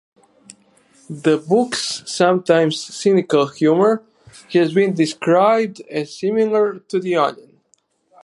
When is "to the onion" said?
6.79-7.59